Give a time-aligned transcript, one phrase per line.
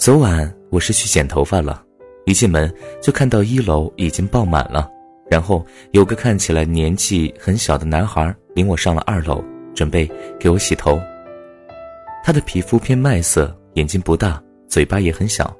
[0.00, 1.84] 昨晚我是去剪头发了，
[2.24, 4.90] 一进门就看到一楼已经爆满了，
[5.30, 9.44] 然后有个看起来年纪很小的男孩领我上了二楼，
[9.74, 10.98] 准备给我洗头。
[12.24, 15.54] 他的皮肤偏麦色，眼睛不大，嘴巴也很小。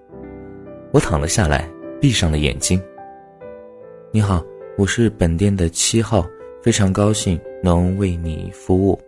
[0.91, 1.69] 我躺了下来，
[2.01, 2.83] 闭上了眼睛。
[4.11, 4.43] 你好，
[4.79, 6.27] 我是本店的七号，
[6.63, 8.99] 非常高兴能为你服务。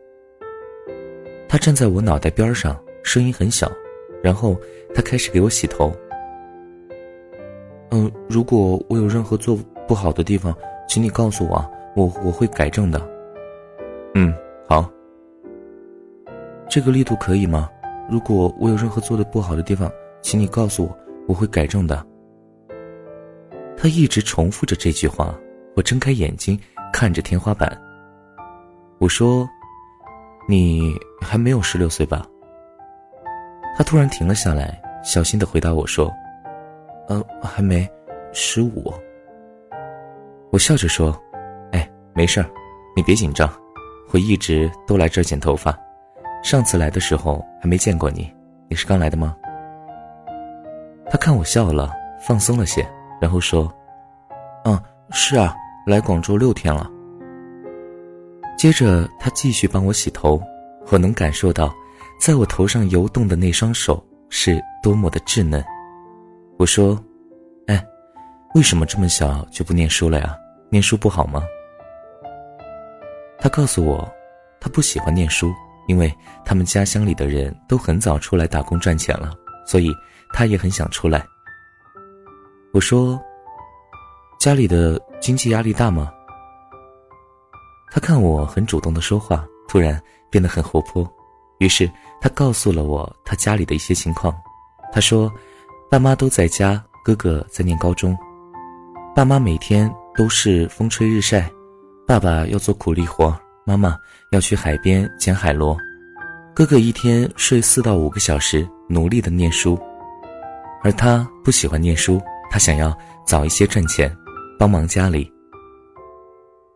[1.49, 3.73] 他站在我脑袋边上，声音很小。
[4.23, 4.57] 然后
[4.95, 5.93] 他开始给我洗头。
[7.91, 10.57] 嗯，如果我有任何做不好的地方，
[10.89, 13.01] 请你告诉我，我我会改正的。
[14.15, 14.33] 嗯，
[14.69, 14.91] 好。
[16.71, 17.69] 这个力度可以吗？
[18.11, 19.91] 如果我有任何做的不好的地方，
[20.23, 20.99] 请你告诉我，
[21.29, 22.07] 我会改正的。
[23.77, 25.35] 他一直重复着这句话。
[25.75, 26.59] 我睁开眼睛
[26.93, 27.81] 看着天花板。
[28.99, 29.49] 我说
[30.47, 32.27] ：“你还没有十六岁吧？”
[33.77, 36.13] 他突然停了下来，小心的回答我说
[37.09, 37.89] ：“嗯，还没，
[38.33, 38.93] 十五。”
[40.53, 41.19] 我笑着说
[41.73, 42.47] ：“哎，没事儿，
[42.95, 43.51] 你别紧张，
[44.13, 45.77] 我一直都来这儿剪头发，
[46.43, 48.31] 上次来的时候还没见过你，
[48.69, 49.35] 你是刚来的吗？”
[51.11, 52.87] 他看我笑了，放松了些，
[53.21, 53.73] 然后说
[54.65, 54.79] ：“嗯，
[55.11, 56.91] 是啊，来广州六天了。”
[58.59, 60.41] 接着他继续帮我洗头，
[60.91, 61.73] 我能感受到。
[62.23, 65.61] 在我头上游动的那双手是多么的稚嫩，
[66.57, 66.97] 我说
[67.67, 67.85] ：“哎，
[68.55, 70.39] 为什么这么小就不念书了呀？
[70.71, 71.43] 念书不好吗？”
[73.41, 74.09] 他告诉我，
[74.61, 75.53] 他不喜欢念书，
[75.89, 76.15] 因为
[76.45, 79.35] 他们家乡里的人都很早出来打工赚钱了，
[79.67, 79.93] 所以
[80.33, 81.27] 他也很想出来。
[82.73, 83.21] 我说
[84.39, 86.09] ：“家里的经济压力大吗？”
[87.91, 91.05] 他看我很主动的说话，突然变得很活泼。
[91.63, 91.89] 于是
[92.21, 94.35] 他告诉了我他家里的一些情况。
[94.93, 95.33] 他说，
[95.89, 98.19] 爸妈都在家，哥哥在念高中。
[99.15, 101.49] 爸妈每天都是风吹日晒，
[102.05, 103.33] 爸爸要做苦力活，
[103.65, 103.97] 妈妈
[104.33, 105.77] 要去海边捡海螺。
[106.53, 109.79] 哥哥一天睡四到五个小时，努力的念书。
[110.83, 112.21] 而他不喜欢念书，
[112.51, 112.93] 他想要
[113.25, 114.13] 早一些赚钱，
[114.59, 115.33] 帮忙家里。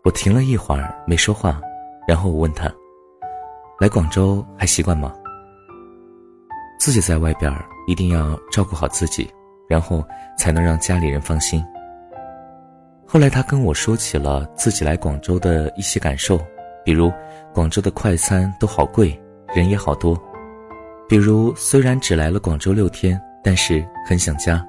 [0.05, 1.61] 我停了一会儿没说话，
[2.07, 2.73] 然后我问他。
[3.79, 5.13] 来广州还习惯吗？
[6.81, 7.53] 自己在外边
[7.87, 9.29] 一定要照顾好自己，
[9.69, 10.03] 然后
[10.39, 11.63] 才能让家里人放心。
[13.07, 16.41] 后来他跟我说起了自己来广州的一些感受，
[16.85, 17.13] 比如
[17.53, 19.21] 广州的快餐都好贵，
[19.55, 20.17] 人也好多；
[21.07, 24.67] 比如虽然只来了广州六天，但是很想家。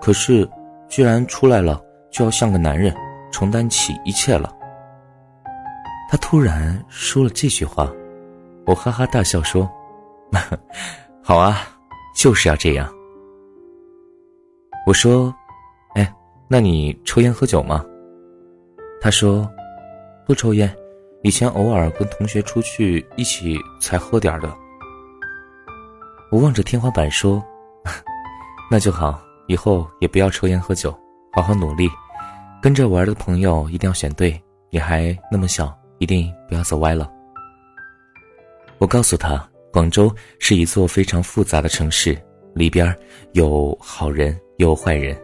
[0.00, 0.48] 可是，
[0.88, 1.80] 既然出来了，
[2.10, 2.94] 就要像个男人，
[3.32, 4.50] 承担起一切了。
[6.10, 7.88] 他突然说了这句话，
[8.66, 9.70] 我哈哈大笑说
[11.22, 11.62] ：“好啊，
[12.16, 12.92] 就是要这样。”
[14.84, 15.32] 我说
[15.94, 16.12] ：“哎，
[16.48, 17.84] 那你抽烟喝酒吗？”
[19.00, 19.48] 他说
[20.26, 20.68] ：“不抽烟，
[21.22, 24.52] 以前偶尔跟同学出去一起才喝点的。”
[26.32, 27.40] 我望着天花板说
[28.68, 30.92] ：“那就好，以后也不要抽烟喝酒，
[31.30, 31.88] 好好努力，
[32.60, 37.08] 跟着玩的朋友一定要选对，你还那么小。”一定不要走歪了。
[38.78, 42.16] 我告诉他，广州是一座非常复杂的城市，
[42.54, 42.96] 里边
[43.32, 45.14] 有好人，有坏人，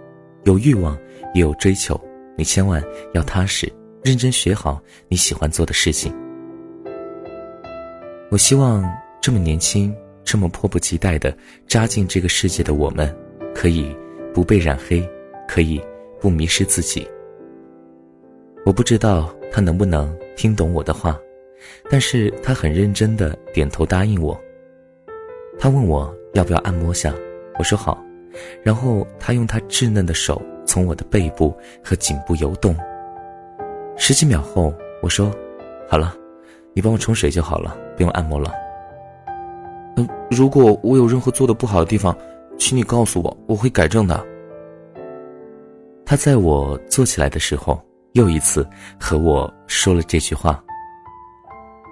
[0.44, 0.96] 有欲望，
[1.32, 1.98] 也有追求。
[2.36, 2.84] 你千万
[3.14, 3.72] 要踏实，
[4.04, 4.78] 认真学好
[5.08, 6.14] 你喜欢做的事情。
[8.30, 8.84] 我希望
[9.22, 11.34] 这么年轻，这么迫不及待的
[11.66, 13.16] 扎进这个世界的我们，
[13.54, 13.96] 可以
[14.34, 15.08] 不被染黑，
[15.48, 15.80] 可以
[16.20, 17.08] 不迷失自己。
[18.66, 20.14] 我不知道他能不能。
[20.36, 21.18] 听懂我的话，
[21.90, 24.38] 但是他很认真的点头答应我。
[25.58, 27.12] 他问我要不要按摩下，
[27.58, 28.00] 我说好。
[28.62, 32.76] 然后他用他稚嫩的手从我的背部和颈部游动。
[33.96, 35.34] 十几秒后，我说
[35.88, 36.14] ：“好了，
[36.74, 38.52] 你帮我冲水就好了，不用按摩了。”
[39.96, 42.14] 嗯，如果我有任何做的不好的地方，
[42.58, 44.22] 请你告诉我，我会改正的。
[46.04, 47.80] 他在我坐起来的时候。
[48.16, 48.66] 又一次
[48.98, 50.58] 和我说了这句话。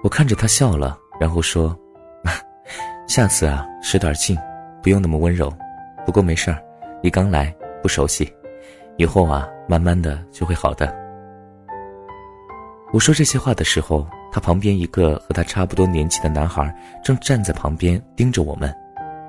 [0.03, 1.77] 我看着他笑了，然后说
[3.07, 4.35] ：“下次啊，使点劲，
[4.81, 5.53] 不用那么温柔。
[6.03, 6.57] 不过没事儿，
[7.03, 8.33] 你刚来不熟悉，
[8.97, 10.91] 以后啊，慢慢的就会好的。”
[12.91, 18.73] 我说这些话的时候，他旁边一个和他差不多年纪的男孩正站在旁边盯着我们。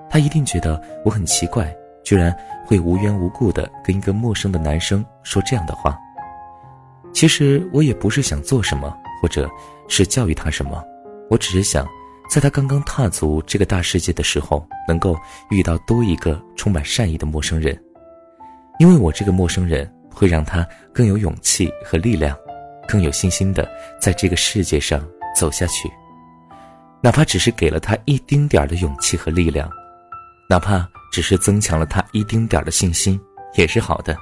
[0.09, 1.71] 他一定觉得我很奇怪，
[2.03, 2.35] 居然
[2.65, 5.95] 会无缘无故的跟一个陌生的男生说这样的话。
[7.13, 9.51] 其实我也不是想做什么，或者
[9.89, 10.83] 是教育他什么，
[11.31, 11.87] 我只是想
[12.29, 15.17] 在他刚刚踏足这个大世界的时候，能够
[15.51, 17.81] 遇到多一个充满善意的陌生人，
[18.79, 22.37] 因为我这个陌生人会让他更有勇气和力量，
[22.87, 23.69] 更有信心的
[24.01, 25.03] 在这个世界上
[25.35, 25.91] 走下去。
[27.03, 29.71] 哪怕只是给了他一丁点儿的勇气和力量，
[30.51, 33.21] 哪怕只是增强了他一丁点儿的信心，
[33.55, 34.17] 也是好的。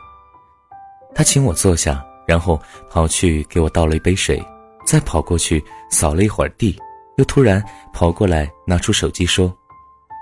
[1.15, 2.61] 他请我坐下，然后
[2.91, 4.43] 跑去给我倒了一杯水，
[4.87, 6.79] 再跑过去扫了一会儿地，
[7.17, 7.63] 又突然
[7.93, 9.55] 跑过来拿出手机说：“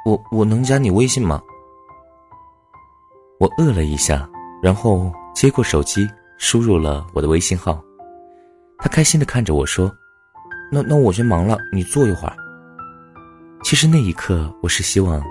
[0.05, 1.41] 我我能加你微信吗？”
[3.39, 4.29] 我饿了一下，
[4.63, 6.09] 然后接过手机，
[6.39, 7.83] 输入了我的微信号。
[8.79, 9.93] 他开心的看着我说
[10.71, 12.37] ：“那那我先忙了，你坐一会儿。”
[13.65, 15.23] 其实那一刻，我是希望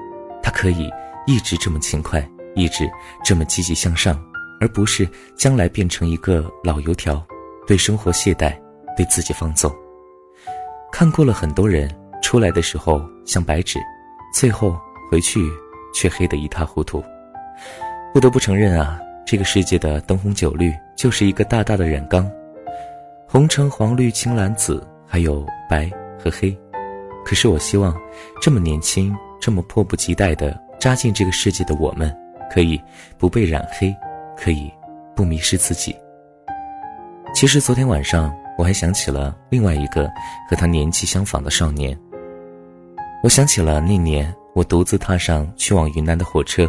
[0.41, 0.89] 他可以
[1.27, 2.25] 一直这么勤快，
[2.56, 2.89] 一直
[3.24, 4.17] 这么积极向上。
[4.61, 7.21] 而不是将来变成一个老油条，
[7.65, 8.55] 对生活懈怠，
[8.95, 9.69] 对自己放纵。
[10.91, 11.89] 看过了很多人
[12.21, 13.79] 出来的时候像白纸，
[14.31, 14.79] 最后
[15.09, 15.41] 回去
[15.93, 17.03] 却黑得一塌糊涂。
[18.13, 22.29] 不得不承认啊，这个世界的灯红酒绿就是一个大大的染缸，
[23.25, 26.55] 红橙黄绿青蓝紫，还有白和黑。
[27.25, 27.99] 可是我希望，
[28.41, 32.15] 这么年轻、这么迫不及待地扎进这个世界的我们，
[32.51, 32.79] 可以
[33.17, 33.95] 不被染黑。
[34.41, 34.71] 可以
[35.15, 35.95] 不迷失自己。
[37.33, 40.09] 其实昨天晚上我还想起了另外一个
[40.49, 41.97] 和他年纪相仿的少年。
[43.23, 46.67] 我想起了那年我独自踏上去往云南的火车，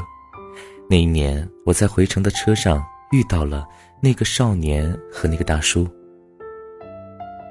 [0.89, 3.67] 那一年我在回程的车上遇到了
[4.01, 5.89] 那个少年和那个大叔。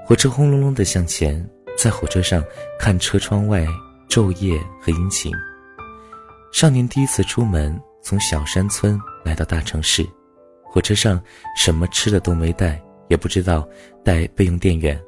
[0.06, 1.44] 火车轰隆隆的向前，
[1.78, 2.44] 在火车上
[2.80, 3.66] 看车窗外
[4.08, 5.32] 昼夜和阴晴。
[6.52, 9.00] 少年第一次出门，从小山村。
[9.24, 10.04] 来到大城市，
[10.64, 11.22] 火车上
[11.56, 13.70] 什么吃的都没带，也不知道
[14.04, 15.00] 带备用电源。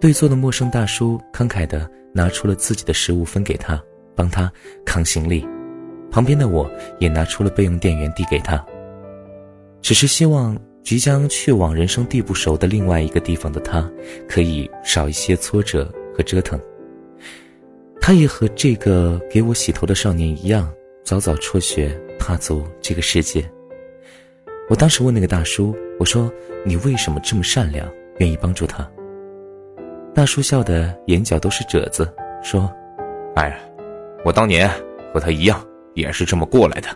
[0.00, 3.82] 对坐的陌生大叔慷慨地拿出了自己的食物分给他，
[4.14, 4.52] 帮他
[4.86, 5.44] 扛行李。
[6.12, 6.70] 旁边的我
[7.00, 8.64] 也拿出了备用电源递给他，
[9.82, 13.90] 只是希望即将去往人生地不熟的另外一个地方的他，
[14.28, 16.56] 可以少一些挫折和折腾。
[18.00, 20.72] 他也和这个给我洗头的少年一样，
[21.04, 21.96] 早早辍学。
[22.16, 23.44] 踏足这个世界，
[24.70, 26.32] 我当时问那个大叔：“我说
[26.64, 27.86] 你为什么这么善良，
[28.16, 28.90] 愿意帮助他？”
[30.14, 32.10] 大叔笑得眼角都是褶子，
[32.42, 32.72] 说
[33.36, 33.60] ：“哎，
[34.24, 34.70] 我当年
[35.12, 35.62] 和他一样，
[35.92, 36.88] 也是这么过来的。”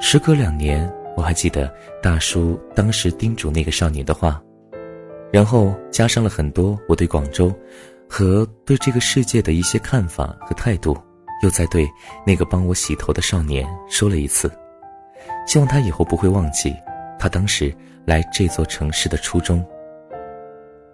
[0.00, 1.70] 时隔两年，我还记得
[2.02, 4.42] 大叔当时叮嘱那个少年的话，
[5.30, 7.54] 然后加上了很多我对广州
[8.08, 10.96] 和对这个世界的一些看法和态度。
[11.42, 11.90] 又在对
[12.26, 14.50] 那个帮我洗头的少年说了一次，
[15.46, 16.74] 希望他以后不会忘记
[17.18, 19.64] 他当时来这座城市的初衷。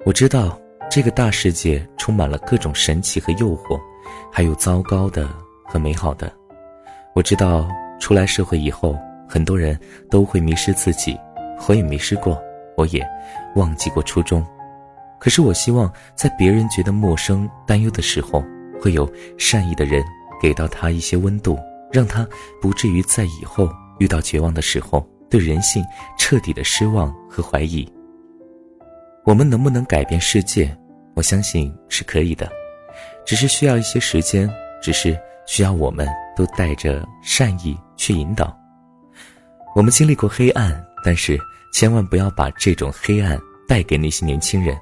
[0.05, 0.59] 我知道
[0.91, 3.79] 这个大世界充满了各种神奇和诱惑，
[4.33, 5.29] 还有糟糕的
[5.65, 6.33] 和美好的。
[7.15, 7.69] 我知道
[8.01, 8.97] 出来社会以后，
[9.29, 9.79] 很多人
[10.11, 11.19] 都会迷失自己，
[11.69, 12.41] 我也迷失过，
[12.77, 13.07] 我也
[13.57, 14.45] 忘记过初衷。
[15.19, 18.43] 可是我希望在别人觉得陌生、担忧的时候，
[18.81, 20.03] 会有善意的人。
[20.41, 21.59] 给到他一些温度，
[21.93, 22.27] 让他
[22.61, 25.85] 不至于在以后遇到绝望的时候，对人性
[26.19, 27.87] 彻底的失望和怀疑。
[29.25, 30.75] 我们能不能改变世界？
[31.15, 32.51] 我相信是可以的，
[33.27, 38.56] 只是需要一些时间，只是需要我们都带着善意去引导。
[39.77, 41.39] 我们经历过黑暗，但是
[41.75, 44.77] 千万不要把这种黑暗带给那些年轻人。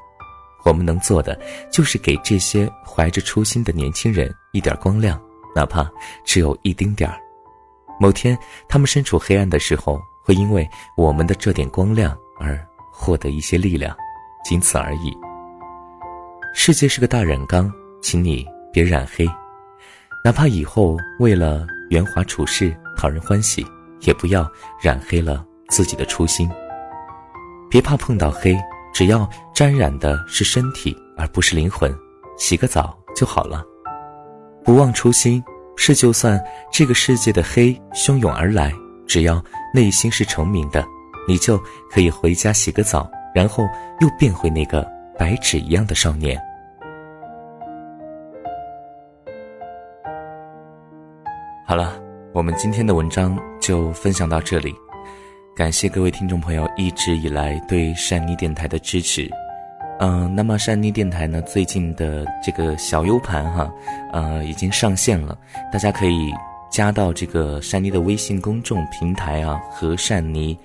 [0.65, 1.39] 我们能做的，
[1.71, 5.21] 就是给这些怀着初心的年轻人一点光亮。
[5.55, 5.91] 哪怕
[6.25, 7.19] 只有一丁点儿，
[7.99, 8.39] 某天
[8.69, 13.97] 他们身处黑暗的时候，会因为我们的这点光亮而获得一些力量，
[14.45, 15.17] 仅此而已。
[16.55, 19.27] 世界是个大染缸，请你别染黑，
[20.25, 23.67] 哪怕以后为了圆滑处事、讨人欢喜，
[24.01, 24.49] 也不要
[24.81, 26.51] 染黑了自己的初心。
[27.71, 28.57] 别怕碰到黑，
[28.93, 31.95] 只要沾染的是身体而不是灵魂，
[32.37, 33.65] 洗个澡就好了。
[34.69, 35.43] 不忘初心，
[35.79, 36.39] 是就算
[36.71, 38.71] 这个世界的黑汹涌而来，
[39.07, 40.85] 只要内心是澄明的，
[41.27, 41.59] 你就
[41.91, 43.67] 可以回家洗个澡，然后
[44.01, 46.39] 又变回那个白纸一样的少年。
[51.67, 51.99] 好了，
[52.35, 54.75] 我们今天的文章就分享到这里，
[55.57, 59.31] 感谢各位听众朋友一直以来对善妮电台的支持。
[60.01, 61.43] 嗯，那么善妮电台呢？
[61.43, 63.69] 最近的这个小 U 盘哈，
[64.13, 65.37] 呃，已经上线了，
[65.73, 66.33] 大家可以
[66.71, 70.57] 加到这个善妮的微信公众平台啊，和善妮，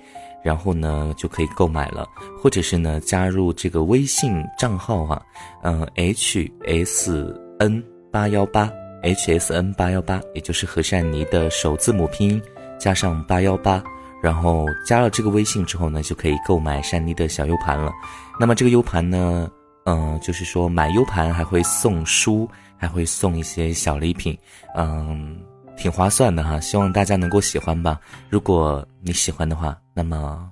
[0.42, 2.06] 然后呢就可以购买了，
[2.40, 5.20] 或者是呢加入这个微信账号啊，
[5.62, 8.70] 嗯，H S N 八幺八
[9.02, 12.42] ，H S N 八幺八，也就是和善妮的首字母拼音
[12.78, 13.82] 加上八幺八，
[14.24, 17.92] 然后加了这个微信之后呢，就可以购买善妮的小 U 盘了。
[18.40, 19.50] 那么这个 U 盘呢，
[19.84, 24.36] 嗯，就是说买 U 盘还会送书，还会送一些小礼品，
[24.74, 25.38] 嗯。
[25.76, 28.00] 挺划算的哈，希望大家能够喜欢吧。
[28.30, 30.48] 如果你喜欢的话，那么，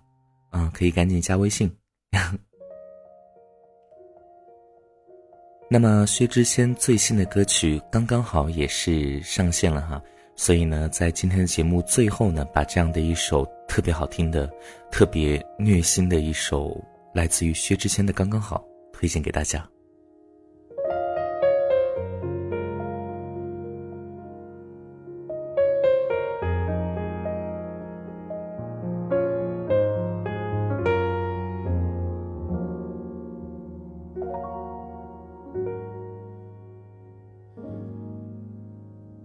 [0.51, 1.71] 嗯，可以赶紧加微信。
[5.71, 10.03] 那么薛之谦最新的歌曲刚刚好也是上线了哈，
[10.35, 14.51] 所以呢，在今天的节目最后呢，把这样的一首特别好听的、
[14.91, 16.83] 特别虐心的一首
[17.15, 18.59] 来自于薛之谦的《刚刚好》
[18.93, 19.72] 推荐给大家。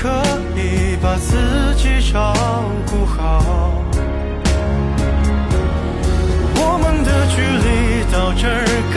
[0.00, 0.08] 可
[0.54, 2.32] 以把自己照
[2.86, 3.42] 顾好。
[6.54, 8.64] 我们的距离到这儿
[8.94, 8.96] 刚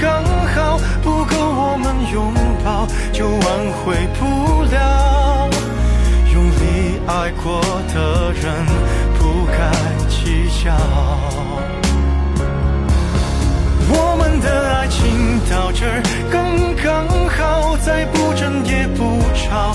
[0.00, 0.22] 刚
[0.54, 3.42] 好，不够我们拥抱，就挽
[3.80, 4.20] 回不
[4.70, 5.48] 了。
[6.34, 7.60] 用力爱过
[7.94, 8.44] 的人，
[9.18, 9.58] 不该
[10.08, 10.70] 计较。
[13.94, 19.74] 我们的爱情到这儿刚刚好，再不争也不吵。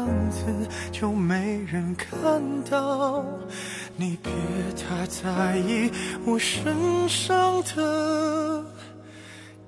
[0.00, 0.44] 样子
[0.90, 3.24] 就没人看到
[3.96, 4.32] 你别
[4.74, 5.90] 太在意
[6.24, 8.64] 我身上的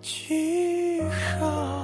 [0.00, 1.02] 记
[1.38, 1.81] 号。